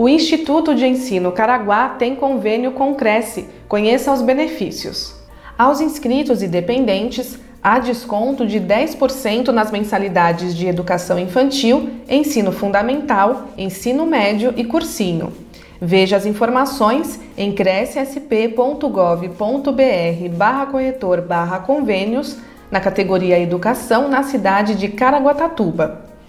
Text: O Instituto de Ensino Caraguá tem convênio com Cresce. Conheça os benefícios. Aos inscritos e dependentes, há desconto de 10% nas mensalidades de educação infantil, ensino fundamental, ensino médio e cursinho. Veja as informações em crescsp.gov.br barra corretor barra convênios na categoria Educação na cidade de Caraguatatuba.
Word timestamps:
O 0.00 0.08
Instituto 0.08 0.74
de 0.74 0.86
Ensino 0.86 1.30
Caraguá 1.30 1.90
tem 1.90 2.16
convênio 2.16 2.72
com 2.72 2.94
Cresce. 2.94 3.46
Conheça 3.68 4.10
os 4.10 4.22
benefícios. 4.22 5.14
Aos 5.58 5.78
inscritos 5.78 6.42
e 6.42 6.48
dependentes, 6.48 7.38
há 7.62 7.78
desconto 7.78 8.46
de 8.46 8.58
10% 8.58 9.48
nas 9.48 9.70
mensalidades 9.70 10.56
de 10.56 10.66
educação 10.66 11.18
infantil, 11.18 11.90
ensino 12.08 12.50
fundamental, 12.50 13.48
ensino 13.58 14.06
médio 14.06 14.54
e 14.56 14.64
cursinho. 14.64 15.34
Veja 15.78 16.16
as 16.16 16.24
informações 16.24 17.20
em 17.36 17.52
crescsp.gov.br 17.52 20.28
barra 20.34 20.64
corretor 20.64 21.20
barra 21.20 21.58
convênios 21.58 22.38
na 22.70 22.80
categoria 22.80 23.38
Educação 23.38 24.08
na 24.08 24.22
cidade 24.22 24.76
de 24.76 24.88
Caraguatatuba. 24.88 26.08